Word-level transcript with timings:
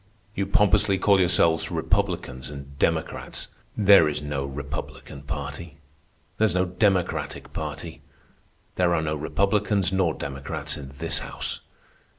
You 0.33 0.47
pompously 0.47 0.97
call 0.97 1.19
yourselves 1.19 1.69
Republicans 1.69 2.49
and 2.49 2.75
Democrats. 2.79 3.49
There 3.77 4.09
is 4.09 4.19
no 4.19 4.45
Republican 4.45 5.21
Party. 5.21 5.77
There 6.39 6.45
is 6.45 6.55
no 6.55 6.65
Democratic 6.65 7.53
Party. 7.53 8.01
There 8.77 8.95
are 8.95 9.03
no 9.03 9.15
Republicans 9.15 9.93
nor 9.93 10.15
Democrats 10.15 10.75
in 10.75 10.91
this 10.97 11.19
House. 11.19 11.59